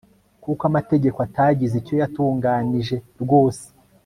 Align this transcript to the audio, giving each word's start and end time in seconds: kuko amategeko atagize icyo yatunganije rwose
kuko 0.43 0.61
amategeko 0.69 1.17
atagize 1.27 1.73
icyo 1.77 1.93
yatunganije 2.01 2.95
rwose 3.21 3.65